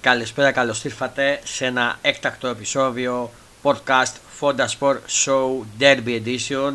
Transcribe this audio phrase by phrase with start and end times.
[0.00, 3.30] Καλησπέρα, καλώς ήρθατε σε ένα έκτακτο επεισόδιο
[3.62, 6.72] podcast Fonda Sport Show Derby Edition.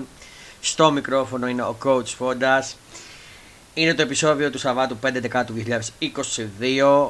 [0.61, 2.61] Στο μικρόφωνο είναι ο coach Fonda.
[3.73, 5.53] Είναι το επεισόδιο του Σαββάτου 5 Δεκάτου
[5.99, 7.09] 2022.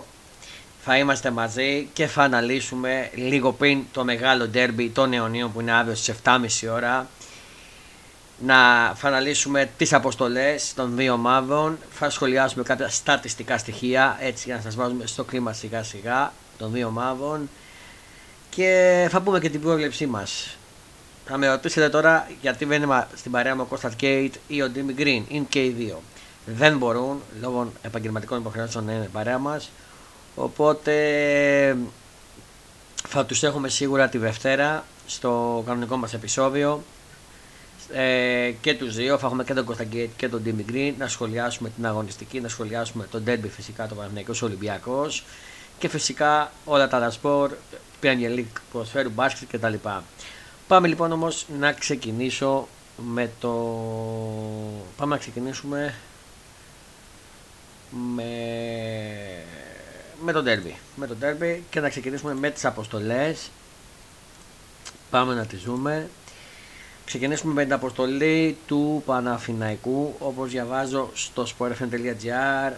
[0.83, 5.71] Θα είμαστε μαζί και θα αναλύσουμε λίγο πριν το μεγάλο derby των αιωνίων που είναι
[5.71, 6.37] αύριο στις 7.30
[6.73, 7.07] ώρα
[8.45, 14.55] να θα αναλύσουμε τις αποστολές των δύο ομάδων, θα σχολιάσουμε κάποια στατιστικά στοιχεία έτσι για
[14.55, 17.49] να σας βάζουμε στο κλίμα σιγά σιγά των δύο ομάδων
[18.49, 20.57] και θα πούμε και την πρόβλεψή μας.
[21.25, 24.69] Θα με ρωτήσετε τώρα γιατί δεν είμαι στην παρέα μου ο Κώστας Κέιτ ή ο
[24.69, 26.01] Ντίμι Γκριν, είναι και οι δύο.
[26.45, 29.71] Δεν μπορούν λόγω επαγγελματικών υποχρεώσεων να είναι παρέα μας,
[30.35, 31.77] οπότε
[33.07, 36.83] θα τους έχουμε σίγουρα τη Δευτέρα στο κανονικό μας επεισόδιο
[37.93, 39.17] ε, και τους δύο.
[39.17, 43.07] Θα έχουμε και τον Κωνσταντίνο και τον Ντίμι Γκριν να σχολιάσουμε την αγωνιστική, να σχολιάσουμε
[43.11, 45.23] τον Ντέρμπι φυσικά, το Παναγενικό Ολυμπιακός
[45.79, 47.51] και φυσικά όλα τα άλλα σπορ,
[48.01, 49.73] Premier League, ποδοσφαίρου, μπάσκετ κτλ.
[50.67, 53.49] Πάμε λοιπόν όμως να ξεκινήσω με το.
[54.97, 55.95] Πάμε να ξεκινήσουμε
[58.15, 58.23] με,
[60.23, 60.73] με τον Derby.
[60.95, 63.49] Με τον Derby και να ξεκινήσουμε με τις αποστολές.
[65.09, 66.09] Πάμε να τις δούμε.
[67.05, 72.73] Ξεκινήσουμε με την αποστολή του Παναφιναϊκού όπως διαβάζω στο sportfm.gr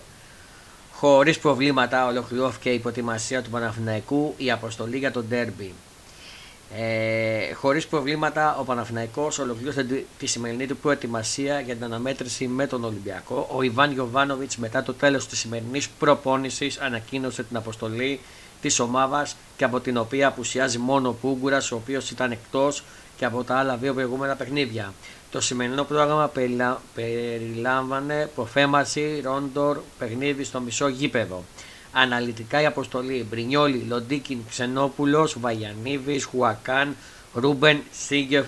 [0.98, 5.70] Χωρίς προβλήματα ολοκληρώθηκε η υποτιμασία του Παναφιναϊκού η αποστολή για τον Derby.
[6.78, 12.84] Ε, χωρίς προβλήματα ο Παναφιναϊκός ολοκλήρωσε τη σημερινή του προετοιμασία για την αναμέτρηση με τον
[12.84, 13.50] Ολυμπιακό.
[13.52, 18.20] Ο Ιβάν Γιοβάνοβιτς μετά το τέλος της σημερινής προπόνησης ανακοίνωσε την αποστολή
[18.62, 22.84] της ομάδας και από την οποία απουσιάζει μόνο ο Πούγκουρας ο οποίος ήταν εκτός
[23.18, 24.94] και από τα άλλα δύο προηγούμενα παιχνίδια.
[25.32, 26.32] Το σημερινό πρόγραμμα
[26.96, 31.44] περιλάμβανε προφέμαση, ρόντορ, παιχνίδι στο μισό γήπεδο.
[31.92, 36.96] Αναλυτικά η αποστολή Μπρινιόλι, Λοντίγκιν, Ξενόπουλος, Βαγιανίδης, Χουάνκαρ,
[37.34, 37.82] Ρούμπεν,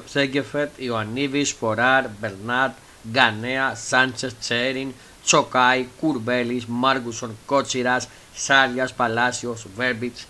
[0.05, 2.75] Σένκεφελντ, Ιωαννίδης, Σποράρ, Μπερνάτ,
[3.11, 4.93] Γκανέα, Σάντσες, Τσέριν,
[5.23, 10.27] Τσοκάι, Κουρμπέλης, Μάγκνουσον, Κότσιρας, Σάρλια, Παλάσιος, Βέρμπιτς,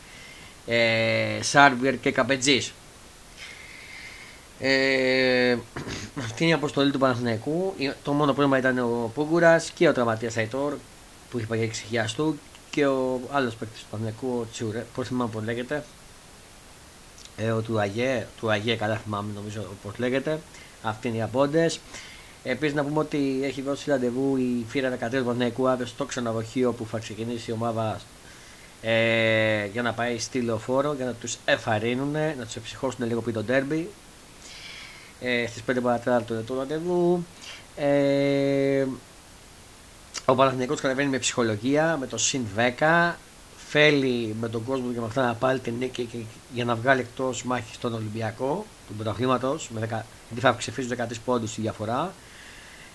[0.66, 2.72] ε, Σάρβιερ και Καπετζή.
[4.60, 5.58] Ε,
[6.18, 7.74] αυτή είναι η αποστολή του Παναθηναϊκού.
[8.04, 10.74] Το μόνο πρόβλημα ήταν ο Πούγκουρας και ο τραυματίας Αϊτόρ
[11.30, 15.32] που είχε πάει για του και ο άλλος παίκτης του Παναθηναϊκού, ο Τσιουρέ, πώ θυμάμαι
[15.32, 15.84] πώς λέγεται.
[17.38, 20.40] Ε, ο του Αγέ, του Αγέ, καλά θυμάμαι νομίζω πώς λέγεται.
[20.82, 21.80] Αυτοί είναι οι απόντες.
[22.44, 26.74] Επίσης να πούμε ότι έχει δώσει ραντεβού η φύρα 13 του Παναθηναϊκού αύριο στο ξενοδοχείο
[26.74, 28.00] που θα ξεκινήσει η ομάδα
[28.82, 33.34] ε, για να πάει στη λεωφόρο για να τους εφαρρύνουν, να τους εψυχώσουν λίγο πριν
[33.34, 33.90] το ντέρμπι
[35.22, 37.26] ε, στις 5 παρατέταρτο το ραντεβού.
[37.76, 38.86] Ε,
[40.26, 42.42] ο Παναθηναϊκός κατεβαίνει με ψυχολογία, με το συν
[42.80, 43.14] 10.
[43.70, 47.44] Θέλει με τον κόσμο και με αυτά να πάλι την νίκη για να βγάλει εκτός
[47.44, 49.70] μάχης στον Ολυμπιακό του πρωταθλήματος.
[49.78, 52.14] Γιατί θα ξεφύγει 13 πόντους η διαφορά.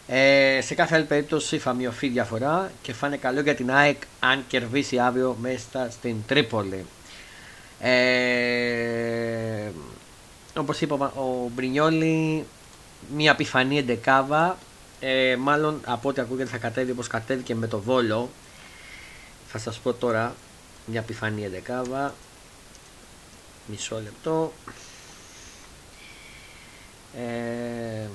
[0.06, 3.72] Ε, σε κάθε άλλη περίπτωση θα μειωθεί η διαφορά και θα είναι καλό για την
[3.72, 6.84] ΑΕΚ αν κερδίσει αύριο μέσα στην Τρίπολη.
[7.81, 9.71] Ε,
[10.57, 12.45] όπως είπα ο Μπρινιόλη
[13.15, 14.59] μια πιφανή εντεκάβα
[15.01, 18.31] ε, μάλλον από ό,τι ακούγεται θα κατέβει όπως κατέβηκε με το Βόλο
[19.47, 20.35] θα σας πω τώρα
[20.87, 22.15] μια πιφανή εντεκάβα
[23.67, 24.53] μισό λεπτό.
[27.17, 28.09] Ε,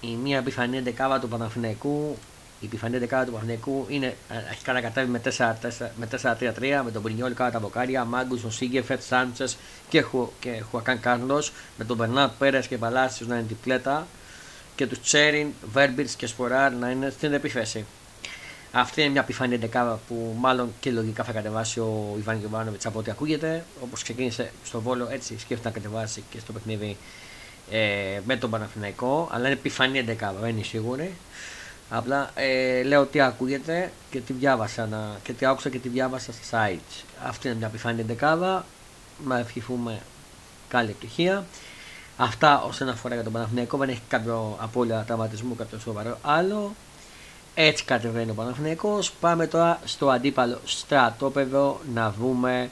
[0.00, 2.18] η μία πιφανή εντεκάβα του Παναθηναϊκού
[2.62, 4.16] η επιφανή δεκάδα του Παναγενικού είναι
[4.50, 5.10] έχει κατακατεύει
[5.96, 9.56] με 4-3-3 με τον Πρινιόλ κάτω τα βοκάρια, Μάγκους, ο Σίγκεφετ, Σάντσες
[9.88, 14.06] και, Χου, και Χουακάν Κάρλος με τον Μπερνάτ Πέρες και Παλάσιος να είναι διπλέτα
[14.74, 17.84] και τους Τσέριν, Βέρμπιτς και Σποράρ να είναι στην επίθεση.
[18.72, 22.98] Αυτή είναι μια επιφανή δεκάδα που μάλλον και λογικά θα κατεβάσει ο Ιβάν Γιωβάνοβιτς από
[22.98, 23.64] ό,τι ακούγεται.
[23.82, 26.96] Όπως ξεκίνησε στο Βόλο, έτσι σκέφτεται να κατεβάσει και στο παιχνίδι
[27.70, 29.28] ε, με τον Παναθηναϊκό.
[29.32, 31.14] Αλλά είναι επιφανή δεκάδα, δεν είναι σίγουρη.
[31.94, 36.32] Απλά ε, λέω τι ακούγεται και τι διάβασα να, και τι άκουσα και τι διάβασα
[36.32, 37.02] στα sites.
[37.26, 38.64] Αυτή είναι μια επιφάνεια δεκάδα.
[39.26, 40.00] Να ευχηθούμε
[40.68, 41.44] καλή επιτυχία.
[42.16, 43.76] Αυτά όσον αφορά για τον Παναθηναϊκό.
[43.76, 46.74] Δεν έχει κάποιο απώλεια τραυματισμού, κάποιο σοβαρό άλλο.
[47.54, 49.12] Έτσι κατεβαίνει ο Παναθηναϊκός.
[49.12, 52.70] Πάμε τώρα στο αντίπαλο στρατόπεδο να δούμε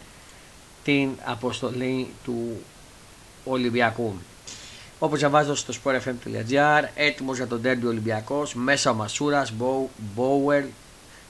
[0.84, 2.62] την αποστολή του
[3.44, 4.14] Ολυμπιακού.
[5.02, 9.52] Όπως διαβάζω στο sportfm.gr, έτοιμος για τον τέρμπι Ολυμπιακός, μέσα ο Μασούρας,
[10.14, 10.64] Μπόουερ,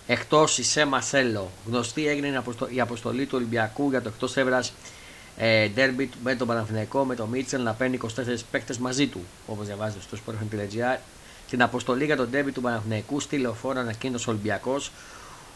[0.07, 1.51] εκτός η Σε Μασέλο.
[1.67, 4.73] Γνωστή έγινε η αποστολή του Ολυμπιακού για το εκτός έδρας
[5.37, 8.09] ε, ντέρμπι με τον Παναθηναϊκό, με τον Μίτσελ να παίρνει 24
[8.51, 9.21] παίκτες μαζί του.
[9.47, 10.99] Όπως διαβάζω στο sportfm.gr.
[11.51, 14.93] την αποστολή για τον ντέμπι του Παναθηναϊκού στη λεωφόρο ανακοίνωσε ο Ολυμπιακός.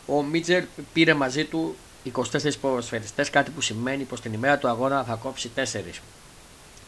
[0.06, 1.76] Ο Μίτσερ πήρε μαζί του
[2.12, 2.22] 24
[2.60, 5.60] ποδοσφαιριστές, κάτι που σημαίνει πως την ημέρα του αγώνα θα κόψει 4.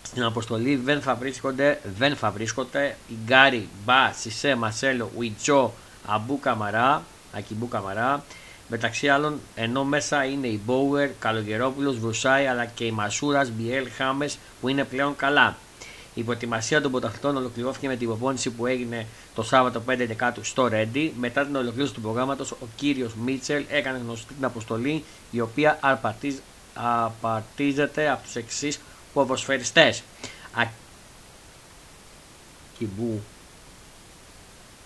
[0.06, 5.72] Στην αποστολή δεν θα βρίσκονται, δεν θα βρίσκονται η Γκάρι, Μπα, Σισε, Μασέλο, Ουιτζό,
[6.06, 8.24] Αμπού Καμαρά, Ακιμπού Καμαρά,
[8.68, 14.38] μεταξύ άλλων ενώ μέσα είναι η Μπόουερ, Καλογερόπουλος, Βρουσάη αλλά και η Μασούρας, Μπιέλ, Χάμες
[14.60, 15.56] που είναι πλέον καλά.
[16.14, 20.68] Η προετοιμασία των πρωταθλητών ολοκληρώθηκε με την υποπόνηση που έγινε το Σάββατο 5 Δεκάτου στο
[20.68, 21.14] Ρέντι.
[21.18, 25.78] Μετά την ολοκλήρωση του προγράμματος, ο κύριος Μίτσελ έκανε γνωστή την αποστολή, η οποία
[26.74, 28.80] απαρτίζεται από τους εξής
[29.16, 30.02] ποδοσφαιριστές.
[32.74, 33.22] Ακιμπού.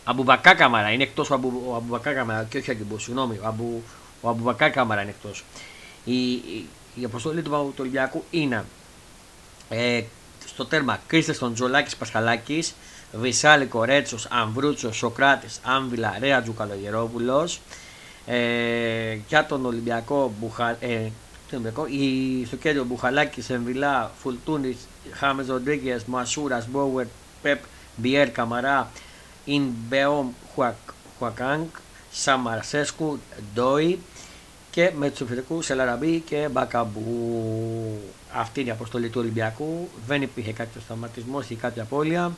[0.05, 3.38] Αμπουμπακά Καμαρά είναι εκτός ο, Αμπου, ο Αμπουμπακά Καμαρά και όχι Ακιμπού, συγγνώμη.
[3.43, 3.82] Ο, Αμπου,
[4.21, 5.44] ο Αμπουμπακά Καμαρά είναι εκτός.
[6.05, 8.65] Η, η, η αποστολή του, του Ολυμπιακού είναι
[9.69, 10.03] ε,
[10.47, 12.75] στο τέρμα Κρίστεστον Τζολάκης Πασχαλάκης,
[13.12, 17.49] Βυσάλη Κορέτσος, Αμβρούτσο, Σοκράτης, Άμβιλα, Ρέατζου Καλογερόπουλο.
[18.26, 21.11] Ε, για τον Ολυμπιακό Μπουχα, ε,
[21.91, 24.76] η, στο κέντρο Μπουχαλάκης, Εμβιλά, Φουλτούνης,
[25.11, 27.06] Χάμες Ροντρίγκες, Μασούρας, Μπόουερ,
[27.43, 27.62] Πεπ,
[27.97, 28.91] Μπιέρ, Καμαρά,
[29.44, 30.29] Ιν Μπεόμ,
[31.19, 31.67] Χουακάνγκ,
[32.11, 33.19] Σαμαρσέσκου,
[33.55, 33.99] Ντόι
[34.70, 38.00] και με του επιθετικού Σελαραμπή και Μπακαμπού.
[38.35, 39.88] Αυτή είναι η αποστολή του Ολυμπιακού.
[40.06, 42.32] Δεν υπήρχε κάποιο σταματισμός ή κάποια απώλεια.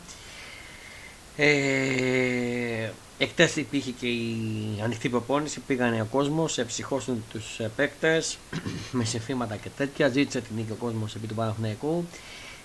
[1.37, 2.91] Ε,
[3.23, 8.39] Εκτές υπήρχε και η ανοιχτή προπόνηση, πήγανε ο κόσμος, ψυχώσουν τους παίκτες
[8.99, 10.09] με συμφήματα και τέτοια.
[10.09, 12.05] Ζήτησε την νίκη ο κόσμος επί του Παναθηναϊκού.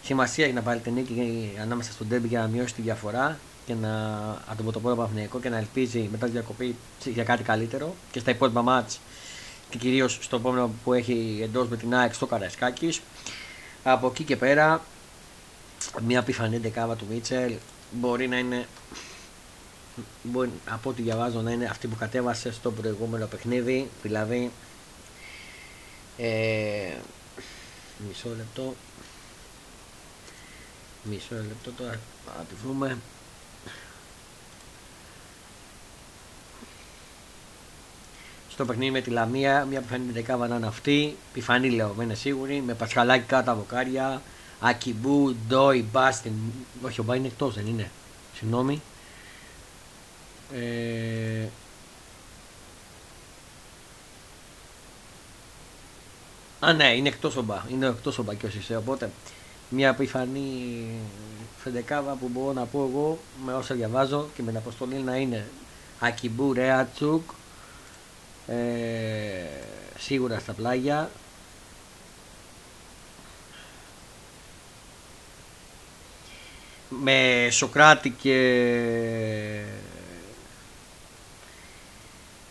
[0.04, 3.74] Σημασία έχει να πάρει την νίκη ανάμεσα στον Τέμπι για να μειώσει τη διαφορά και
[3.74, 3.90] να
[4.48, 6.75] αντιμετωπίσει το Παναθηναϊκό και να ελπίζει μετά τη διακοπή
[7.06, 9.00] για κάτι καλύτερο και στα υπόλοιπα μάτς
[9.69, 13.02] και κυρίως στο επόμενο που έχει εντός με την ΑΕΚ στο Καραϊσκάκης.
[13.84, 14.81] Από εκεί και πέρα,
[16.06, 17.54] μια πιθανή δεκάβα του Μίτσελ
[17.92, 18.68] μπορεί να είναι
[20.24, 24.51] μπορεί, από ό,τι διαβάζω να είναι αυτή που κατέβασε στο προηγούμενο παιχνίδι δηλαδή
[26.18, 26.94] ε,
[28.07, 28.75] μισό λεπτό
[31.10, 32.00] μισό λεπτό τώρα
[32.38, 32.98] να τη βρούμε.
[38.50, 42.16] Στο παιχνίδι με τη Λαμία μια πιθανή δεκάβα να είναι αυτή πιθανή λέω δεν είναι
[42.16, 44.22] σίγουρη με Πασχαλάκι κάτω από βοκάρια
[44.59, 46.33] Ακιμπού, Ντόι, Μπάστιν
[46.81, 47.92] όχι ο Μπά είναι εκτός δεν είναι
[48.33, 48.81] συγγνώμη
[50.54, 51.48] ε,
[56.59, 57.63] Α, ναι, είναι εκτός ο Μπα.
[57.71, 58.75] Είναι εκτός ο Μπα και ο Σισε.
[58.75, 59.09] Οπότε
[59.69, 60.86] μια πιθανή
[61.57, 65.48] φεντεκάβα που μπορώ να πω εγώ με όσα διαβάζω και με την αποστολή να είναι
[66.00, 67.30] Ακιμπού, Ρέατσουκ,
[68.48, 68.56] ε,
[69.98, 71.09] σίγουρα στα πλάγια.
[76.89, 78.34] Με Σοκράτη και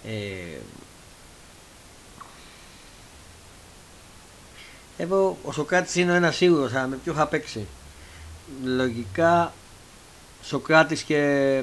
[0.04, 0.58] ε,
[4.96, 7.66] εγώ ο Σοκράτης είναι ένας σίγουρος, αλλά με ποιο θα παίξει.
[8.64, 9.52] Λογικά
[10.42, 11.62] Σοκράτης και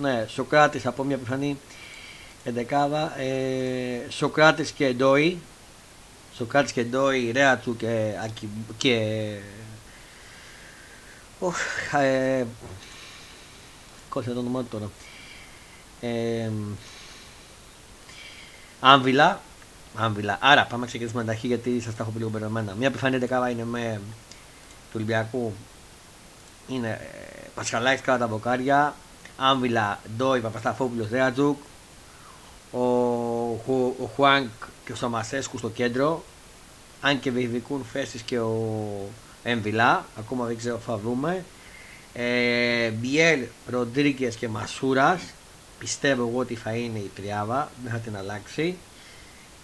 [0.00, 1.58] ναι, Σοκράτης από μια πιθανή
[2.44, 5.38] εντεκάδα ε, Σοκράτης και Ντόι
[6.36, 8.12] Σοκράτης και Ντόι Ρέατσου και,
[8.76, 9.36] και
[11.40, 11.58] Οχ,
[11.92, 12.46] ε,
[14.08, 14.90] κόλλησα το όνομά του τώρα
[16.00, 16.50] ε,
[18.80, 19.40] Άμβιλα.
[19.94, 20.38] Άμβιλα.
[20.40, 22.74] Άρα πάμε να ξεκινήσουμε τα γιατί σας τα έχω πει λίγο μπερδεμένα.
[22.74, 24.00] Μια επιφανή δεκάδα είναι με
[24.82, 25.52] του Ολυμπιακού.
[26.68, 28.94] Είναι ε, Πασχαλάκης κάτω τα μποκάρια.
[29.36, 31.58] Άμβιλα, Ντόι, Παπασταφόπουλο, Ρέατζουκ.
[32.72, 34.50] Ο, ο, ο Χουάνκ
[34.84, 36.24] και ο Σαμασέσκου στο κέντρο.
[37.00, 39.08] Αν και βεβαιικούν θέσει και ο
[39.42, 40.06] Έμβιλα.
[40.18, 41.44] Ακόμα δεν ξέρω, θα δούμε.
[42.12, 45.22] Ε, Μπιέλ, Ροντρίγκες και Μασούρας
[45.78, 48.76] πιστεύω εγώ ότι θα είναι η τριάβα, δεν θα την αλλάξει.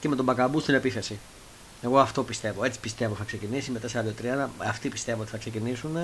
[0.01, 1.19] Και με τον Μπακαμπού στην επίθεση.
[1.83, 2.65] Εγώ αυτό πιστεύω.
[2.65, 4.49] Έτσι πιστεύω θα ξεκινήσει με 4-2-3.
[4.59, 5.97] Αυτοί πιστεύω ότι θα ξεκινήσουν.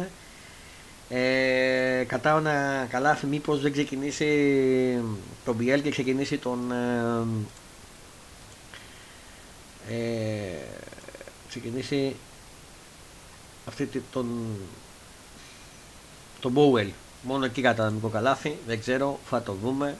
[1.08, 4.26] Ε, κατάω να καλά μήπως δεν ξεκινήσει
[5.44, 7.26] τον Μπιέλ και ξεκινήσει τον ε,
[9.94, 10.58] ε,
[11.48, 12.16] ξεκινήσει
[13.66, 14.26] αυτή τον
[16.40, 16.92] τον Μπόουελ
[17.22, 19.96] Μόνο εκεί κατά μικρό καλάθι, δεν ξέρω, θα το δούμε.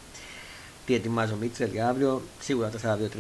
[0.87, 2.23] Τι ετοιμάζει ο Μίτσελ για αύριο.
[2.41, 2.75] Σίγουρα 4-2-3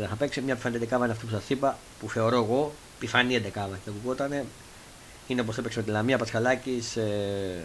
[0.08, 0.40] θα παίξει.
[0.40, 3.78] Μια πιθανή δεκάβα είναι αυτή που σας είπα, που θεωρώ εγώ πιθανή δεκάβα.
[3.84, 4.44] Και ακουγότανε.
[5.26, 7.64] Είναι όπως έπαιξε με τη Λαμία Πασχαλάκης, ε,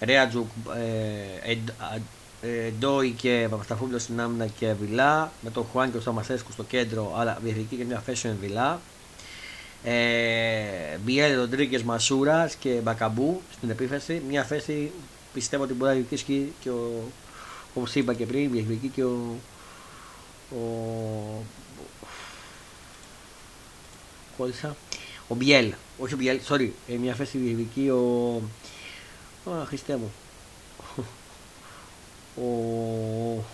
[0.00, 0.46] Ρέατζουκ,
[1.44, 1.56] ε,
[2.40, 5.32] ε, Ντόι και Παπασταφούλιο στην άμυνα και Βιλά.
[5.40, 8.80] Με τον Χουάν και τον Σταμασέσκου στο κέντρο, αλλά διεκδικεί και μια θέση Βιλά
[9.84, 14.22] ε, Μπιέλ Ροντρίγκε Μασούρας και Μπακαμπού στην επίθεση.
[14.28, 14.90] Μια θέση
[15.32, 17.10] πιστεύω ότι μπορεί να διεκδικήσει και ο,
[17.74, 19.36] όπως είπα και πριν, διεκδικεί και ο,
[20.50, 20.62] ο,
[24.36, 24.76] κόλλησα,
[25.28, 28.42] ο Μπιέλ, όχι ο Μπιέλ, sorry, ε, μια θέση διεκδικεί ο,
[29.50, 30.12] α, Χριστέ μου,
[32.36, 33.44] ο,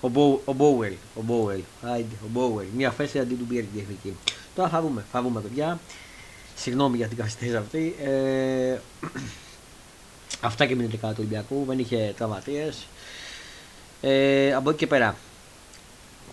[0.00, 1.60] ο, Μπο, ο Μπόουελ, ο Μπόουελ,
[2.24, 4.16] ο Μπόουελ, μια θέση αντί του Μπιέλ διεκδικεί.
[4.56, 5.78] Τώρα θα δούμε, θα δούμε παιδιά.
[6.54, 7.96] Συγγνώμη για την καθυστέρηση αυτή.
[8.04, 8.78] Ε,
[10.40, 11.64] αυτά και μείνετε κάτω του Ολυμπιακού.
[11.66, 12.86] Δεν είχε τραυματίες.
[14.00, 15.16] Ε, από εκεί και πέρα.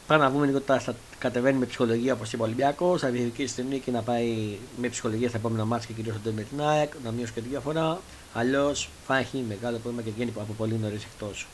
[0.08, 3.02] Πάμε να δούμε λίγο τώρα στα κατεβαίνει με ψυχολογία όπως είπε ο Ολυμπιακός.
[3.02, 6.42] Θα διεκδικήσει την νίκη να πάει με ψυχολογία στα επόμενα μάτια και κυρίως στο με
[6.42, 6.94] την ΑΕΚ.
[7.04, 8.00] Να μειώσει και τη διαφορά.
[8.34, 11.48] Αλλιώς θα έχει μεγάλο πρόβλημα και βγαίνει από πολύ νωρίς εκτός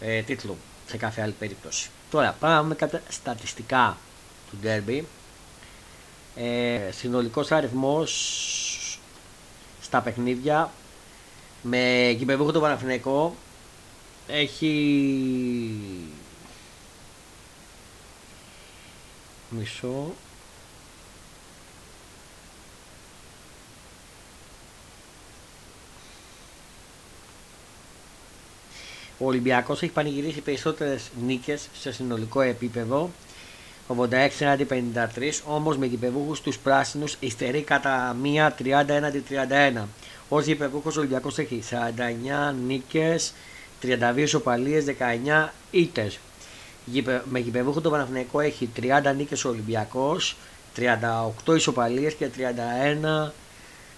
[0.00, 1.90] ε, τίτλου σε κάθε άλλη περίπτωση.
[2.10, 3.96] Τώρα πάμε να δούμε κάποια στατιστικά
[4.50, 5.02] του Derby.
[6.36, 8.98] Ε, συνολικός αριθμός
[9.82, 10.72] στα παιχνίδια
[11.62, 13.34] με κυπεβούχο το Παναθηναϊκό
[14.26, 15.78] έχει
[19.50, 20.14] μισό.
[29.18, 33.10] Ο Ολυμπιακός έχει πανηγυρίσει περισσότερες νίκες σε συνολικό επίπεδο
[33.88, 39.82] 86 έναντι 53, όμως με γηπεδούχους τους πράσινους υστερεί κατά μία 30 έναντι 31.
[40.28, 43.34] Ως γηπεδούχος ο Ολυμπιακός έχει 49 νίκες,
[43.82, 46.18] 32 ισοπαλίες, 19 ήττες.
[47.24, 50.36] Με γηπεδούχο το Παναθηναϊκό έχει 30 νίκες ο Ολυμπιακός,
[50.76, 53.32] 38 ισοπαλίες και 31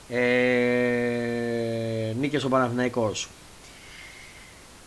[0.09, 3.29] ε, νίκες ο Παναθηναϊκός.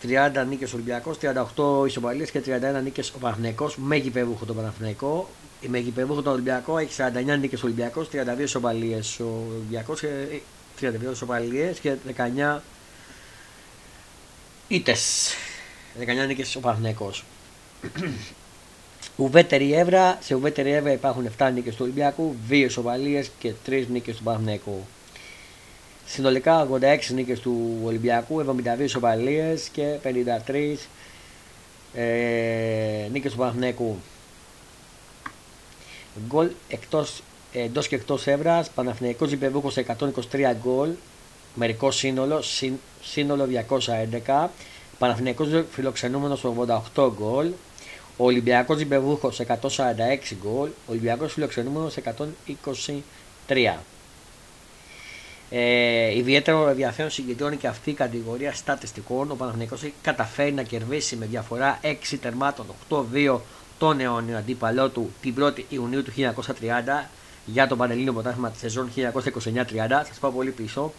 [0.01, 5.29] 30 νίκες Ολυμπιακός, 38 ισοπαλίες και 31 νίκες ο Παναθυναϊκό με γηπεδούχο τον Παναθυναϊκό.
[5.67, 10.07] Με γηπεδούχο τον Ολυμπιακό έχει 49 νίκες Ολυμπιακός, 32 ισοπαλίες ο Ολυμπιακός και
[10.79, 12.61] 32 ισοπαλίες και 19
[14.67, 15.33] ήττες.
[15.99, 17.11] 19 νίκες ο Παναθυναϊκό.
[19.15, 24.15] Ουβέτερη Εύρα, σε Ουβέτερη Εύρα υπάρχουν 7 νίκες του Ολυμπιακού, 2 ισοπαλίες και 3 νίκες
[24.15, 24.85] του Παναθυναϊκού.
[26.09, 30.87] Συνολικά 86 νίκες του Ολυμπιακού, 72 ισοπαλίες και 53
[31.93, 33.97] ε, νίκες του Παναθηναϊκού.
[36.27, 37.21] Γκολ εκτός,
[37.53, 40.89] εντός και εκτός έδρας, Παναθηναϊκός υπερβούχος 123 γκολ,
[41.55, 42.43] μερικό σύνολο,
[43.01, 44.49] σύνολο 211,
[44.97, 46.43] Παναθηναϊκός φιλοξενούμενος
[46.95, 47.47] 88 γκολ,
[48.17, 53.83] ο Ολυμπιακός υπερβούχος 146 γκολ, ο Ολυμπιακός φιλοξενούμενος 123.
[55.49, 59.31] Ε, ιδιαίτερο ενδιαφέρον συγκεντρώνει και αυτή η κατηγορία στατιστικών.
[59.31, 63.39] Ο Παναθηναϊκός έχει καταφέρει να κερδίσει με διαφορά 6 τερμάτων 8-2
[63.77, 67.07] τον αιώνιο αντίπαλό του την 1η Ιουνίου του 1930
[67.45, 69.01] για το Πανελλήνιο Πρωτάθλημα της σεζόν 1929-30.
[70.07, 70.93] Σας πάω πολύ πίσω.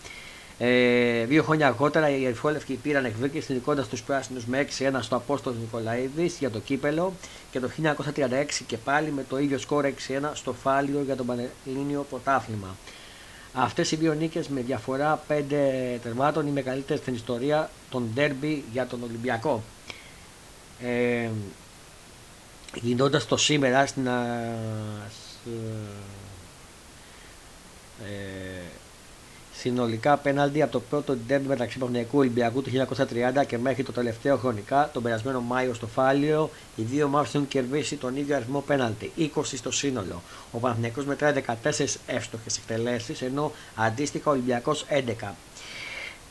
[0.59, 5.59] Ε, δύο χρόνια αργότερα οι Ερυφόλευκοι πήραν εκδίκηση νικώντα τους πράσινους με 6-1 στο Απόστολος
[5.59, 7.13] Νικολαίδης για το κύπελο
[7.51, 9.91] και το 1936 και πάλι με το ίδιο σκορ 6-1
[10.33, 12.77] στο Φάλιο για το Πανελλήνιο Πρωτάθλημα.
[13.53, 15.43] Αυτές οι δύο νίκες με διαφορά 5
[16.03, 19.63] τερμάτων οι μεγαλύτερες στην ιστορία των ντέρμπι για τον Ολυμπιακό.
[20.83, 21.29] Ε,
[22.75, 24.53] γινώντας το σήμερα στην, ε,
[28.05, 28.78] ε
[29.61, 32.71] συνολικά πέναλτι από το πρώτο ντέρμπι μεταξύ Παναγιακού Ολυμπιακού του
[33.41, 37.49] 1930 και μέχρι το τελευταίο χρονικά, τον περασμένο Μάιο στο Φάλιο, οι δύο ομάδες έχουν
[37.49, 40.23] κερδίσει τον ίδιο αριθμό πέναλτι, 20 στο σύνολο.
[40.51, 45.35] Ο Παναγιακό μετράει 14 εύστοχες εκτελέσεις, ενώ αντίστοιχα ο Ολυμπιακός 11.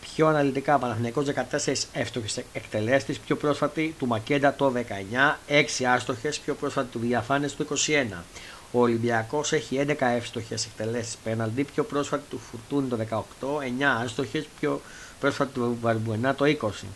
[0.01, 6.53] Πιο αναλυτικά, Παναθηναϊκός 14 εύστοχες εκτελέσεις, πιο πρόσφατη του Μακέντα το 19, 6 άστοχες, πιο
[6.53, 8.23] πρόσφατη του Διαφάνες το 21.
[8.71, 12.97] Ο Ολυμπιακός έχει 11 εύστοχες εκτελέσεις πέναλτι, πιο πρόσφατη του Φουρτούνι το
[13.39, 14.81] 18, 9 άστοχες, πιο
[15.19, 16.87] πρόσφατη του Βαρμπουενά το 20.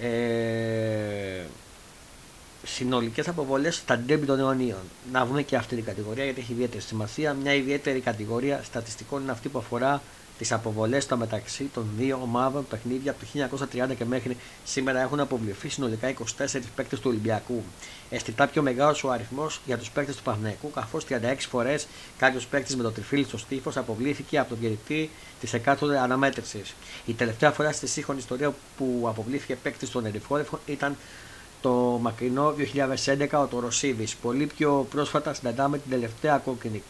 [0.00, 1.44] Ε,
[2.64, 4.80] συνολικές αποβολές στα ντέμπι των αιωνίων.
[5.12, 7.32] Να δούμε και αυτή την κατηγορία γιατί έχει ιδιαίτερη σημασία.
[7.34, 10.02] Μια ιδιαίτερη κατηγορία στατιστικών είναι αυτή που αφορά
[10.38, 15.20] τις αποβολές στο μεταξύ των δύο ομάδων παιχνίδια από το 1930 και μέχρι σήμερα έχουν
[15.20, 17.62] αποβληθεί συνολικά 24 παίκτες του Ολυμπιακού.
[18.10, 21.86] Αισθητά πιο μεγάλος ο αριθμός για τους παίκτες του Παναγενικού, καθώς 36 φορές
[22.18, 26.74] κάποιος παίκτης με το τριφύλι στο στίφο αποβλήθηκε από τον διαιτητή της εκάστοτε αναμέτρησης.
[27.06, 30.96] Η τελευταία φορά στη σύγχρονη ιστορία που αποβλήθηκε παίκτη στον Ερυφόλευκο ήταν
[31.60, 31.70] το
[32.02, 32.54] μακρινό
[33.04, 34.14] 2011 ο Τωροσίδης.
[34.16, 36.82] Πολύ πιο πρόσφατα συναντάμε την τελευταία κόκκινη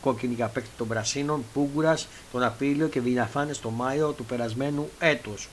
[0.00, 1.98] κόκκινη για παίκτη των Πρασίνων, Πούγκουρα
[2.32, 5.48] τον Απρίλιο και Βινιαφάνε το Μάιο του περασμένου έτους.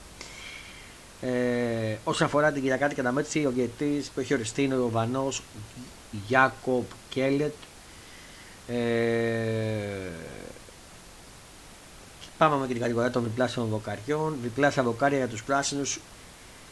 [1.21, 5.27] Ε, όσον αφορά την Κυριακάτη καταμέτρηση, ο διαιτητής που έχει οριστεί είναι ο Βανό
[6.27, 7.53] Γιάκοπ Κέλετ.
[8.67, 8.75] Ε,
[12.41, 14.37] Πάμε με την κατηγορία των διπλάσιων βοκαριών.
[14.41, 15.99] Διπλάσια βοκάρια για τους πράσινους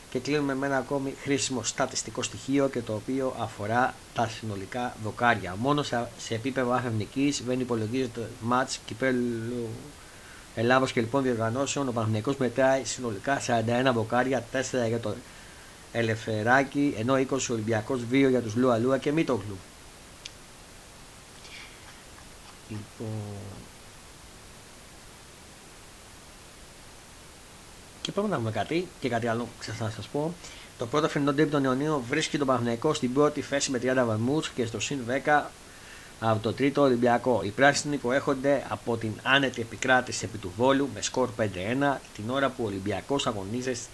[0.09, 5.55] και κλείνουμε με ένα ακόμη χρήσιμο στατιστικό στοιχείο και το οποίο αφορά τα συνολικά δοκάρια.
[5.59, 9.67] Μόνο σε, σε επίπεδο αφευνική δεν υπολογίζεται μάτς κυπέλου
[10.59, 11.87] Ελλάδος και λοιπόν διοργανώσεων.
[11.87, 13.41] Ο Παναγενικό μετράει συνολικά
[13.89, 15.15] 41 βοκάρια, 4 για το
[15.91, 19.57] Ελευθεράκι, ενώ 20 Ολυμπιακός, 2 για τους Λούα Λούα και Μίτογλου.
[22.69, 23.07] Λοιπόν,
[28.01, 30.33] Και πάμε να δούμε κάτι και κάτι άλλο ξεχάσω να σας πω.
[30.77, 34.49] Το πρώτο φετινό ντέμπι των Ιωνίων βρίσκει τον Παναγενικό στην πρώτη θέση με 30 βαθμούς
[34.49, 35.41] και στο συν 10
[36.19, 37.41] από το τρίτο Ολυμπιακό.
[37.43, 41.43] Οι πράσινοι που έχονται από την άνετη επικράτηση επί του Βόλου με σκορ 5-1
[42.15, 43.27] την ώρα που ο Ολυμπιακός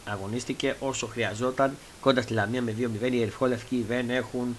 [0.06, 3.12] αγωνίστηκε όσο χρειαζόταν κοντά στη Λαμία με 2-0.
[3.12, 4.58] Οι ερυφόλευκοι δεν έχουν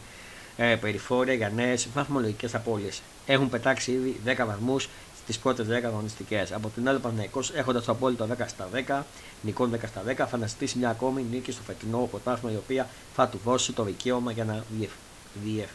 [0.56, 3.02] ε, περιφόρια για νέες βαθμολογικές απώλειες.
[3.26, 4.88] Έχουν πετάξει ήδη 10 βαθμούς
[5.26, 6.52] τι πρώτες 10 αγωνιστικές.
[6.52, 9.02] Από την άλλη, ο Παναγενικό έχοντας το απόλυτο 10 στα 10,
[9.42, 13.28] νικών 10 στα 10, θα αναστήσει μια ακόμη νίκη στο φετινό πρωτάθλημα η οποία θα
[13.28, 15.68] του δώσει το δικαίωμα για να διευ...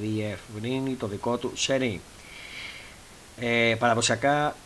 [0.00, 0.38] Διευ...
[0.54, 2.00] διευρύνει το δικό του σερί.
[3.38, 4.56] Ε, παραδοσιακά,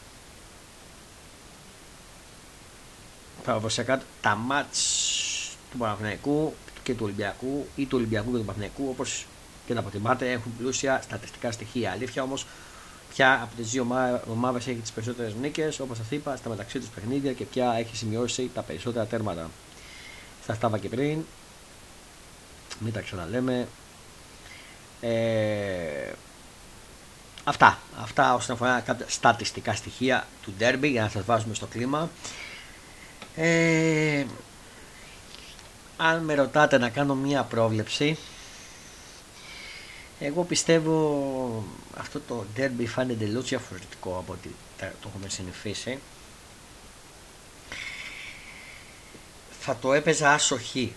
[3.44, 9.26] παραδοσιακά τα μάτς του Παναθηναϊκού και του Ολυμπιακού ή του Ολυμπιακού και του Παναθηναϊκού όπως
[9.66, 11.90] και να αποτιμάτε έχουν πλούσια στατιστικά στοιχεία.
[11.90, 12.46] Αλήθεια όμως
[13.10, 13.86] ποια από τις δύο
[14.30, 17.96] ομάδες έχει τις περισσότερες νίκες, όπως σας είπα, στα μεταξύ τους παιχνίδια και ποια έχει
[17.96, 19.50] σημειώσει τα περισσότερα τέρματα.
[20.46, 21.24] Σας τα είπα και πριν,
[22.78, 23.68] μην τα ξαναλέμε.
[25.00, 26.12] Ε,
[27.44, 32.10] αυτά, αυτά όσον αφορά κάποια στατιστικά στοιχεία του ντέρμπι για να σας βάζουμε στο κλίμα.
[33.36, 34.24] Ε,
[35.96, 38.18] αν με ρωτάτε να κάνω μία πρόβλεψη
[40.22, 41.64] εγώ πιστεύω
[41.96, 45.98] αυτό το derby φάνηκε εντελώς διαφορετικό από ό,τι το έχουμε συνηθίσει.
[49.60, 50.94] Θα το έπαιζα άσοχη.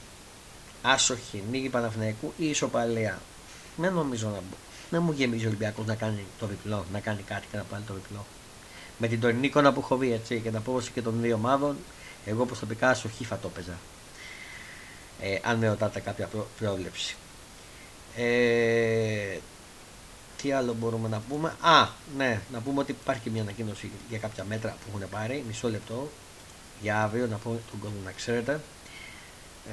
[0.82, 3.22] Άσοχη, νίκη Παναθηναϊκού ή ισοπαλία.
[3.78, 4.56] Δεν νομίζω να μπω.
[4.90, 7.84] Δεν μου γεμίζει ο Ολυμπιακός να κάνει το διπλό, να κάνει κάτι και να πάρει
[7.88, 8.26] το διπλό.
[8.98, 11.78] Με την τωρινή εικόνα που έχω δει έτσι και την απόδοση και των δύο ομάδων,
[12.26, 13.78] εγώ προσωπικά άσοχη θα το έπαιζα.
[15.22, 17.16] Ε, αν με ρωτάτε κάποια πρόβλεψη.
[18.16, 19.38] Ε,
[20.42, 24.44] τι άλλο μπορούμε να πούμε; Α, ναι, να πούμε ότι υπάρχει μια ανακοίνωση για κάποια
[24.44, 25.44] μέτρα που έχουν πάρει.
[25.48, 26.10] Μισό λεπτό.
[26.82, 28.62] Για αύριο να πούμε τον κόσμο να ξέρετε.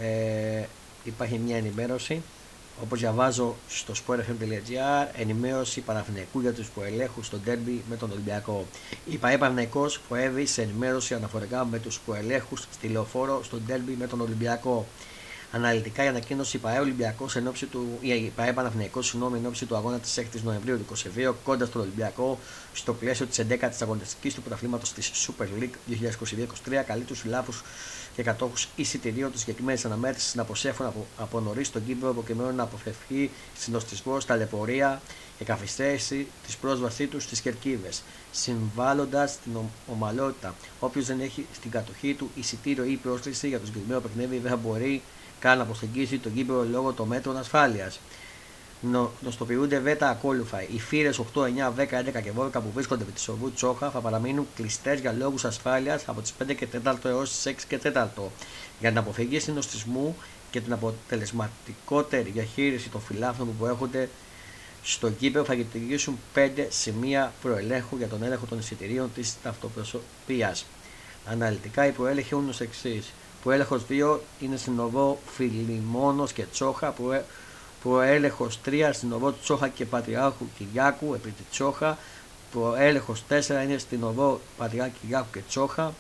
[0.01, 0.65] Ε,
[1.05, 2.23] υπάρχει μια ενημέρωση.
[2.83, 8.67] Όπως διαβάζω στο sportfm.gr, ενημέρωση Παναθηναϊκού για τους προελέχους στο τέρμπι με τον Ολυμπιακό.
[9.11, 14.07] Η ΠαΕ Παναθηναϊκός προέβη σε ενημέρωση αναφορικά με τους προελέχους στη λεωφόρο στο τέρμπι με
[14.07, 14.87] τον Ολυμπιακό
[15.53, 20.19] αναλυτικά η ανακοίνωση ΠαΕ Ολυμπιακός εν του, η ΠαΕ Παναθηναϊκός συγγνώμη εν του αγώνα της
[20.19, 20.97] 6η Νοεμβρίου του
[21.31, 22.39] 2022 κοντά στον Ολυμπιακό
[22.73, 25.95] στο πλαίσιο της 11η αγωνιστικής του πρωταθλήματος της Super League
[26.71, 27.53] 2022-2023 καλεί τους συλλάβου
[28.17, 32.63] και κατόχους εισιτηρίων τη συγκεκριμένη αναμέτρηση να αποσέφουν από, από νωρίς τον κύπρο προκειμένου να
[32.63, 35.01] αποφευχεί συνοστισμός, ταλαιπωρία
[35.39, 39.53] και καθυστέρηση της πρόσβασή τους στις κερκίδες, συμβάλλοντας την
[39.93, 40.55] ομαλότητα.
[40.81, 44.57] Όποιος δεν έχει στην κατοχή του εισιτήριο ή πρόσκληση για το συγκεκριμένο παιχνίδι δεν θα
[44.57, 45.03] μπορεί
[45.39, 48.01] καν να προσεγγίσει τον Κύπρο λόγω των μέτρων ασφάλειας.
[49.21, 50.63] Νοστοποιούνται βέτα ακόλουθα.
[50.63, 54.01] Οι φύρες 8, 9, 10, 11 και 12 που βρίσκονται με τη σοβού Τσόχα θα
[54.01, 58.31] παραμείνουν κλειστές για λόγους ασφάλειας από τις 5 και 4 έως τις 6 και 4
[58.81, 60.17] για την αποφυγή συνοστισμού
[60.51, 64.09] και την αποτελεσματικότερη διαχείριση των φυλάφων που έχονται
[64.83, 70.57] στο κύπρο θα λειτουργήσουν 5 σημεία προελέχου για τον έλεγχο των εισιτηρίων της ταυτοπροσωπία.
[71.27, 73.13] Αναλυτικά οι προέλεγχοι έχουν ως εξής
[73.43, 76.95] που έλεγχος 2 είναι στην οδό Φιλιμόνος και Τσόχα,
[77.83, 81.99] που, που έλεγχος 3 στην οδό Τσόχα και Πατριάρχου Κυριάκου επί τη Τσόχα,
[82.53, 83.33] που έλεγχος 4
[83.65, 85.93] είναι στην οδό Πατριάρχου Κυριάκου και Τσόχα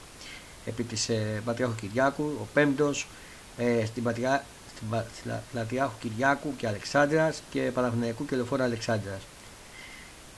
[0.64, 3.06] επί της ε, Πατριάρχου Κυριάκου, ο πέμπτος
[3.58, 4.44] ε, στην, Πατριά,
[5.16, 9.20] στην Πατριάρχου Κυριάκου και Αλεξάνδρας και Παναγναϊκού και Λεωφόρα Αλεξάνδρας.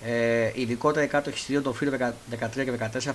[0.05, 3.15] Ε, ειδικότερα οι κάτω εισιτηρίων των φίλων 13 και 14 θα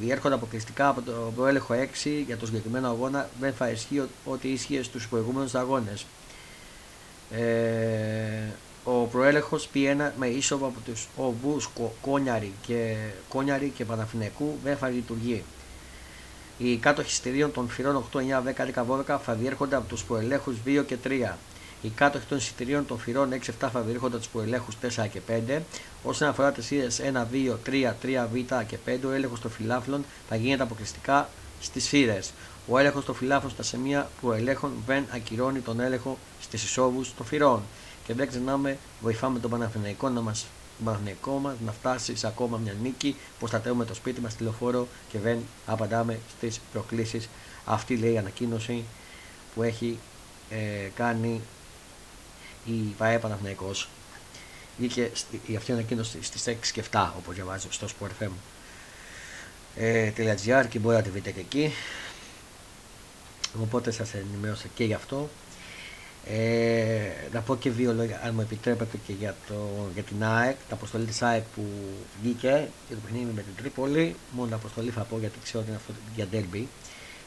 [0.00, 3.28] διέρχονται αποκλειστικά από το προέλεγχο 6 για το συγκεκριμένο αγώνα.
[3.40, 6.06] Δεν θα ισχύει ό,τι ίσχυε στους προηγούμενους αγώνες.
[7.36, 8.52] Ε,
[8.84, 11.60] ο προέλεγχο P1 με είσοδο από τους οβού
[12.00, 12.94] Κόνιαρη και,
[13.28, 15.42] Κόνιαρη και Παναφυνεκού δεν θα λειτουργεί.
[16.58, 20.56] Οι κάτω εισιτηρίων των φυρών 8, 9, 10, 11, 12 θα διέρχονται από τους προελέχους
[20.66, 21.36] 2 και 3.
[21.82, 25.62] Οι κάτοχοι των εισιτηρίων των φυρών 6-7 θα διέρχονται τους προελέχους 4 και 5.
[26.02, 30.36] Όσον αφορά τις ήρε 1, 2, 3, 3β και 5, ο έλεγχος των φυλάφλων θα
[30.36, 31.28] γίνεται αποκλειστικά
[31.62, 32.18] στις φύρε.
[32.68, 37.62] Ο έλεγχος των φυλάφλων στα σημεία προελέχων δεν ακυρώνει τον έλεγχο στις εισόδους των φυρών.
[38.06, 40.46] Και δεν ξεχνάμε, βοηθάμε τον Παναθηναϊκό να μας
[40.76, 43.16] τον Παναθηναϊκό μας να φτάσει σε ακόμα μια νίκη.
[43.38, 47.28] Προστατεύουμε το σπίτι μας στη λεωφόρο και δεν απαντάμε στις προκλήσεις.
[47.64, 48.84] Αυτή λέει η ανακοίνωση
[49.54, 49.98] που έχει
[50.50, 51.40] ε, κάνει
[52.64, 53.88] η ΒΑΕ Παναθηναϊκός.
[54.78, 55.10] Βγήκε
[55.46, 58.28] η αυτή ανακοίνωση στις 6 και 7 όπως διαβάζω στο sportfm.gr ε,
[60.68, 61.72] και μπορεί να τη βρείτε και εκεί.
[63.62, 65.28] Οπότε σας ενημέρωσα και γι' αυτό.
[66.26, 67.00] Ε,
[67.32, 69.54] να πω και δύο λόγια, αν μου επιτρέπετε, και για, το,
[69.94, 71.64] για την ΑΕΚ, την αποστολή της ΑΕΚ που
[72.22, 74.14] βγήκε και το παιχνίδι με την Τρίπολη.
[74.30, 76.64] Μόνο την αποστολή θα πω γιατί ξέρω ότι είναι αυτό για Derby.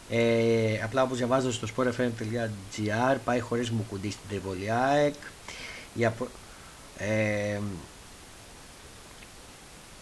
[0.10, 5.14] Ε, απλά όπως διαβάζω στο sportfm.gr πάει χωρίς μου κουντί στην Τρίπολη ΑΕΚ.
[5.94, 6.16] Για,
[6.98, 7.60] ε,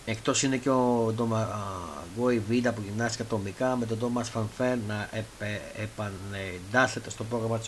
[0.06, 1.14] Εκτός είναι και ο
[2.16, 5.10] Γκόι Βίντα που γυμνάστηκε ατομικά με τον Τόμας Φανφέρ να
[5.76, 7.60] επανεντάσσεται στο πρόγραμμα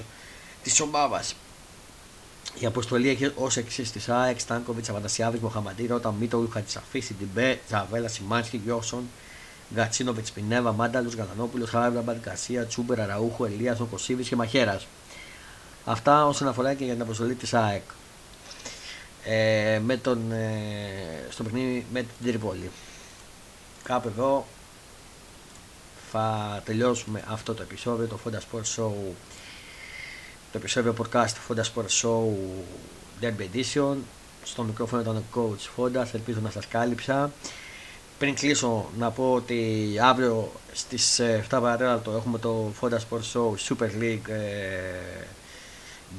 [0.63, 1.23] της ομάδα.
[2.59, 8.07] Η αποστολή έχει ως εξής της ΑΕΚ, Στάνκοβιτς, Αβαντασιάβη, Μοχαμαντή, Ρώτα Μίτολου, Χατζησαφή, Σιντιμπέ, Ζαβέλα,
[8.07, 9.03] Σιμάνσκι, Γιώσον,
[9.73, 14.87] Γκατσίνοβιτ, Πινέβα, Μάνταλους, Γαλανόπουλος, Χάιμπραμπαντ, Γκασία, Τσούμπερ, Αραούχο, Ελίας, Νοκοσίβης και Μαχαίρας.
[15.85, 17.83] Αυτά όσον αφορά και για την αποστολή της ΑΕΚ.
[19.25, 22.71] Ε, με τον, ε, στο παιχνίδι με την Τρίπολη.
[23.83, 24.45] Κάπου εδώ
[26.11, 28.91] θα τελειώσουμε αυτό το επεισόδιο, το Fonda Sports Show
[30.55, 32.23] το επεισόδιο podcast Fonda Sport Show
[33.21, 33.95] Derby Edition.
[34.43, 37.31] Στο μικρόφωνο ήταν ο Coach Fonda, ελπίζω να σας κάλυψα.
[38.17, 43.89] Πριν κλείσω να πω ότι αύριο στις 7 παρατέταρτο έχουμε το Fonda Sport Show Super
[44.01, 45.25] League ε,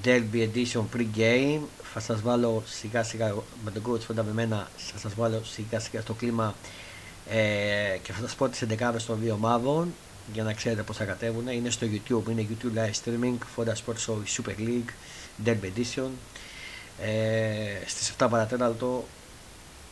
[0.04, 1.60] Derby Edition Pre-Game.
[1.92, 5.80] Θα σας βάλω σιγά σιγά με τον Coach Fonda με μένα, θα σας βάλω σιγά
[5.80, 6.54] σιγά στο κλίμα
[7.28, 9.94] ε, και θα σας πω τις 11 των δύο ομάδων
[10.32, 11.48] για να ξέρετε πώς θα κατέβουν.
[11.48, 14.90] Είναι στο YouTube, είναι YouTube Live Streaming, Fonda Sports Show Super League,
[15.44, 16.08] Derby Edition.
[17.00, 19.04] Ε, στις 7 παρατέταρτο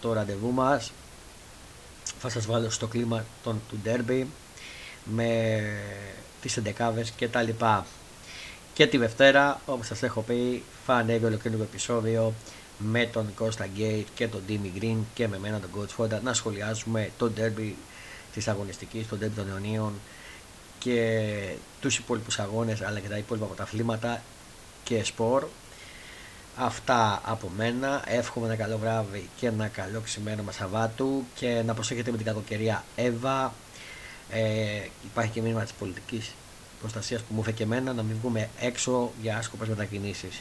[0.01, 0.93] το ραντεβού μας
[2.19, 4.25] θα σας βάλω στο κλίμα των, του Derby
[5.05, 5.63] με
[6.41, 7.87] τις εντεκάβες και τα λοιπά.
[8.75, 12.33] Και τη Δευτέρα, όπως σας έχω πει, θα ανέβει ολοκληρωτικό επεισόδιο
[12.79, 16.33] με τον Costa Gate και τον Dimmy Green και με μένα τον Coach Fonda να
[16.33, 17.73] σχολιάζουμε το Derby
[18.33, 19.93] της αγωνιστικής, το Derby των Ιωνίων
[20.79, 21.21] και
[21.81, 24.23] τους υπόλοιπους αγώνες αλλά και τα υπόλοιπα πρωταθλήματα
[24.85, 25.47] και σπορ.
[26.57, 28.03] Αυτά από μένα.
[28.07, 32.85] Εύχομαι ένα καλό βράδυ και ένα καλό ξημέρωμα Σαββάτου και να προσέχετε με την κακοκαιρία
[32.97, 33.55] Εύα.
[34.31, 36.35] Ε, υπάρχει και μήνυμα της πολιτικής
[36.85, 40.41] προστασίας που μου έφερε και εμένα να μην βγούμε έξω για άσκοπες μετακινήσεις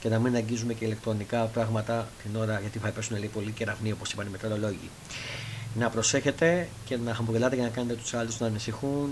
[0.00, 3.92] και να μην αγγίζουμε και ηλεκτρονικά πράγματα την ώρα γιατί θα πέσουν λίγο πολύ κεραυνοί
[3.92, 4.90] όπως είπαν οι μετεωρολόγοι.
[5.74, 9.10] Να προσέχετε και να χαμογελάτε για να κάνετε τους άλλους να ανησυχούν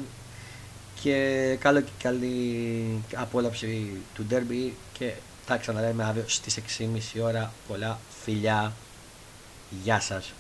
[1.02, 5.12] και καλό και καλή απόλαυση του ντέρμπι και
[5.46, 7.52] θα ξαναλέμε αύριο στις 6.30 ώρα.
[7.68, 8.72] Πολλά φιλιά.
[9.82, 10.32] Γεια σας